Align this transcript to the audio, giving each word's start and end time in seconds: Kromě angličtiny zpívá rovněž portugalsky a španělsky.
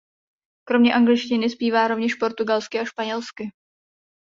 Kromě 0.67 0.93
angličtiny 0.93 1.49
zpívá 1.49 1.87
rovněž 1.87 2.15
portugalsky 2.15 2.79
a 2.79 2.85
španělsky. 2.85 3.51